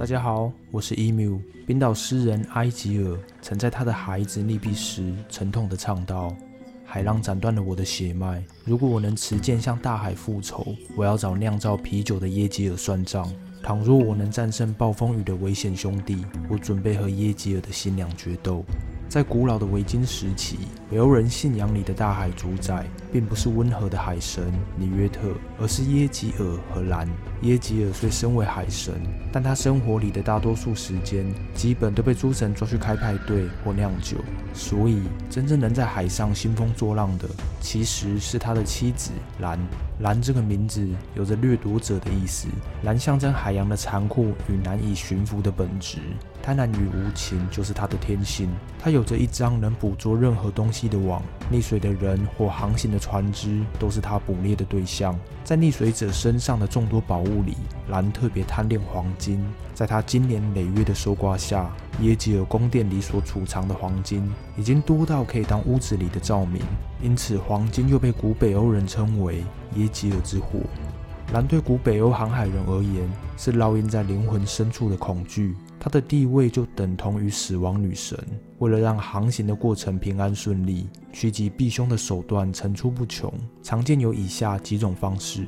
[0.00, 1.38] 大家好，我是 Emu。
[1.66, 6.34] 冰岛诗人埃吉尔曾在他的孩子溺毙时，沉痛地唱道
[6.86, 8.42] ：“海浪斩断了我的血脉。
[8.64, 13.30] 如果我能持剑向大海复仇，我要找酿造啤酒的耶吉尔算账。
[13.62, 18.64] 倘若我能战胜暴风雨的危险兄弟，我准备和耶吉尔的新娘决斗。”
[19.10, 20.56] 在古老的维京时期，
[20.88, 27.08] 北欧人信仰里的大海主宰，并不是温和的海神尼约特，而是耶吉尔和兰。
[27.42, 28.94] 耶吉尔虽身为海神，
[29.32, 31.26] 但他生活里的大多数时间，
[31.56, 34.16] 基本都被诸神抓去开派对或酿酒。
[34.54, 37.28] 所以，真正能在海上兴风作浪的，
[37.60, 39.58] 其实是他的妻子兰。
[40.00, 42.48] 蓝这个名字有着掠夺者的意思，
[42.84, 45.98] 蓝象征海洋的残酷与难以驯服的本质。
[46.42, 48.48] 贪婪与无情就是他的天性。
[48.78, 55.14] 他有着一张能捕捉任何东西的网，溺水的人或航行的船只都是他捕猎的对象。
[55.44, 57.58] 在溺水者身上的众多宝物里，
[57.90, 59.44] 蓝特别贪恋黄金。
[59.74, 61.70] 在他经年累月的搜刮下，
[62.00, 66.62] 耶吉尔宫殿里所储藏的黄金已经多到可以当屋子里的照明，
[67.02, 69.44] 因此黄金又被古北欧人称为
[69.76, 70.60] 耶吉尔之火。
[71.32, 75.54] 蓝对古北欧航海人而言，是烙印在灵魂深处的恐惧。
[75.78, 78.18] 他的地位就等同于死亡女神。
[78.58, 83.32] 为了让航行的过程平安顺利，趋吉避凶的手段层出不穷。
[83.62, 85.46] 常见有以下几种方式：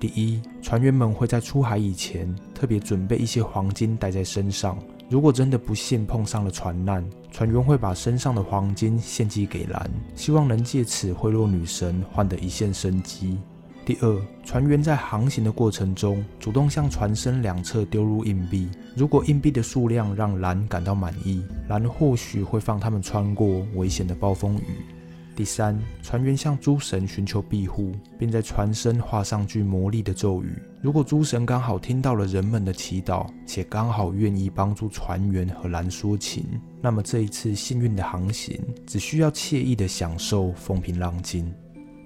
[0.00, 4.78] 第一，船员们会在出海以前特别准备一些黄金带在身上。
[5.10, 13.38] 如果真的不幸碰上了船难，船员会把身上的黄金献祭给蓝，希望能借此贿赂女神，换得一线生机。
[13.84, 18.68] 第二，船员在航行的过程中，主动向船身两侧丢入硬币。
[18.94, 24.97] 如果硬币的数量让蓝感到满意，蓝或许会放他们穿过危险的暴风雨。
[25.38, 30.52] 第三，船员向诸神寻求庇护，并在船身画上句魔力的咒语。
[30.82, 36.44] 如果诸神刚好听到了人们的祈祷，且刚好愿意帮助船员和蓝说情，
[36.82, 41.54] 那么这一次幸运的航行只需要惬意的享受风平浪静。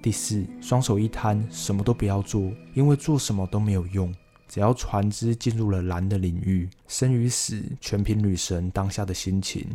[0.03, 4.13] 第四，双手一摊，什么都不要做，因为做什么都没有用。
[4.47, 9.65] 只要船只进入了蓝的领域，生与死全凭女神当下的心情。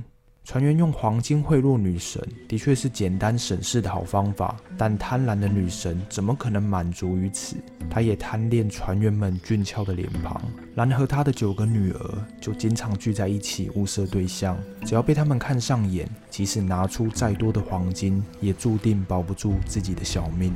[0.49, 4.57] 船员用黄金贿赂女神，的确是简单省事的好方法。
[4.79, 7.57] 但贪婪的女神怎么可能满足于此？
[7.91, 10.41] 她也贪恋船员们俊俏的脸庞。
[10.77, 14.57] 兰和他的九个女儿就经常聚在一起物色对象。
[14.87, 20.55] 只要被他们看上眼，即使拿出再多的黄金，也注定保不住自己的小命。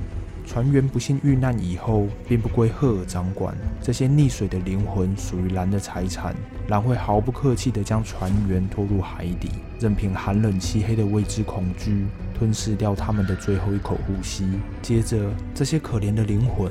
[0.52, 3.56] 船员不幸遇难以后，并不归赫尔掌管。
[3.80, 6.36] 这些溺水的灵魂属于蓝的财产，
[6.68, 9.48] 蓝会毫不客气地将船员拖入海底，
[9.80, 14.46] 任凭寒冷漆黑的未知恐惧吞噬掉他们的最后一口呼吸。
[14.82, 16.70] 接着，这些可怜的灵魂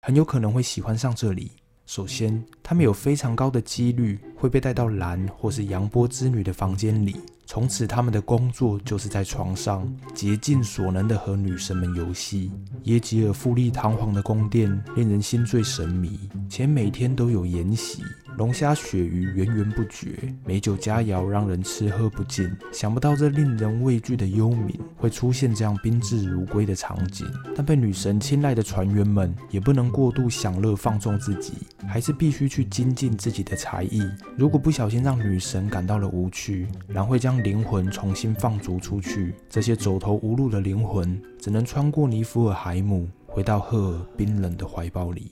[0.00, 1.52] 很有可能会喜欢上这里。
[1.84, 7.16] 首先，他们有非常高的几率会被带到蓝或是扬波之女的房间里。
[7.46, 12.50] 从此，他们的工作就是在床上竭尽所能地和女神们游戏。
[12.84, 16.18] 耶吉尔富丽堂皇的宫殿令人心醉神迷，
[16.50, 18.02] 且每天都有筵席，
[18.36, 22.50] 龙虾鳕鱼源源不绝，美酒佳肴让人吃喝不尽。
[22.72, 27.26] 想不到这令人畏惧的幽冥会出现这样宾至如归的场景。
[27.54, 31.52] 但被女神青睐的船员们也不能过度享乐放纵自己，
[31.86, 34.02] 还是必须去精进自己的才艺。
[34.36, 45.30] 如果不小心让女神感到了无趣，然会将灵魂重新放逐出去，这些走投无路的灵魂只能穿过尼福尔海姆，回到赫尔冰冷的怀抱里。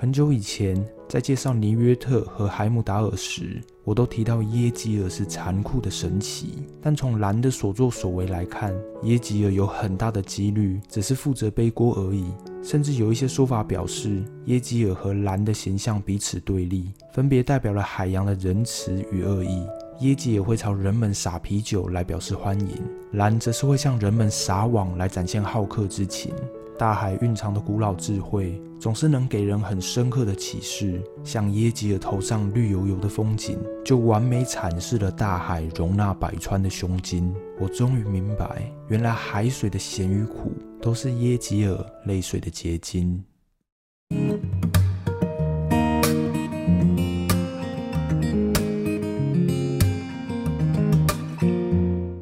[0.00, 6.66] 很久以前，在介绍尼约特和海姆达尔时，我都提到耶吉尔是残酷的神奇。
[6.80, 12.32] 但从蓝的所作所为来看，耶吉尔有很大的几率只是负责背锅而已。
[12.62, 19.66] 甚至有一些说法表示，耶吉尔和蓝的形象彼此对立，分别代表了海洋的仁慈与恶意。
[20.00, 22.68] 耶吉尔会朝人们撒啤酒来表示欢迎，
[23.12, 26.32] 蓝则是会向人们撒网来展现好客之情。
[26.80, 30.98] 大海蕴藏的古老智慧，总是能给人很深刻的启示。
[31.22, 37.34] 像耶吉尔头上绿油油的风景，就完美阐释了大海容纳百川的胸襟。
[37.60, 43.22] 我终于明白，原来海水的咸与苦，都是耶吉尔泪水的结晶。